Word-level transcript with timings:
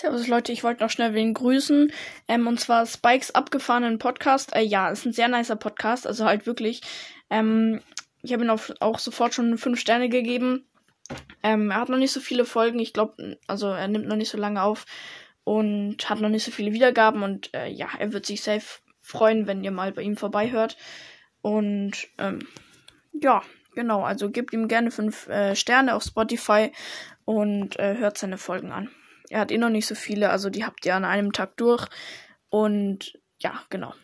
Servus 0.00 0.28
Leute, 0.28 0.52
ich 0.52 0.62
wollte 0.62 0.84
noch 0.84 0.90
schnell 0.90 1.12
wen 1.12 1.34
grüßen. 1.34 1.92
Ähm, 2.28 2.46
und 2.46 2.60
zwar 2.60 2.86
Spikes 2.86 3.32
abgefahrenen 3.32 3.98
Podcast. 3.98 4.54
Äh, 4.54 4.62
ja, 4.62 4.90
ist 4.90 5.04
ein 5.04 5.12
sehr 5.12 5.26
nicer 5.26 5.56
Podcast, 5.56 6.06
also 6.06 6.24
halt 6.24 6.46
wirklich. 6.46 6.82
Ähm, 7.30 7.80
ich 8.22 8.32
habe 8.32 8.44
ihm 8.44 8.50
auch, 8.50 8.62
auch 8.78 9.00
sofort 9.00 9.34
schon 9.34 9.58
fünf 9.58 9.80
Sterne 9.80 10.08
gegeben. 10.08 10.68
Ähm, 11.42 11.72
er 11.72 11.80
hat 11.80 11.88
noch 11.88 11.98
nicht 11.98 12.12
so 12.12 12.20
viele 12.20 12.44
Folgen, 12.44 12.78
ich 12.78 12.92
glaube, 12.92 13.38
also 13.48 13.70
er 13.70 13.88
nimmt 13.88 14.06
noch 14.06 14.14
nicht 14.14 14.30
so 14.30 14.38
lange 14.38 14.62
auf 14.62 14.86
und 15.42 16.08
hat 16.08 16.20
noch 16.20 16.28
nicht 16.28 16.44
so 16.44 16.52
viele 16.52 16.72
Wiedergaben 16.72 17.24
und 17.24 17.52
äh, 17.52 17.66
ja, 17.66 17.88
er 17.98 18.12
wird 18.12 18.24
sich 18.24 18.40
safe 18.40 18.78
freuen, 19.00 19.48
wenn 19.48 19.64
ihr 19.64 19.72
mal 19.72 19.90
bei 19.90 20.02
ihm 20.02 20.16
vorbeihört. 20.16 20.76
Und 21.42 22.06
ähm, 22.18 22.46
ja, 23.12 23.42
genau, 23.74 24.04
also 24.04 24.30
gebt 24.30 24.52
ihm 24.52 24.68
gerne 24.68 24.92
fünf 24.92 25.26
äh, 25.26 25.56
Sterne 25.56 25.96
auf 25.96 26.04
Spotify 26.04 26.70
und 27.24 27.76
äh, 27.80 27.96
hört 27.96 28.16
seine 28.16 28.38
Folgen 28.38 28.70
an. 28.70 28.90
Er 29.30 29.40
hat 29.40 29.50
eh 29.50 29.58
noch 29.58 29.70
nicht 29.70 29.86
so 29.86 29.94
viele, 29.94 30.30
also 30.30 30.50
die 30.50 30.64
habt 30.64 30.84
ihr 30.86 30.94
an 30.94 31.04
einem 31.04 31.32
Tag 31.32 31.56
durch. 31.56 31.86
Und 32.48 33.18
ja, 33.38 33.62
genau. 33.70 33.94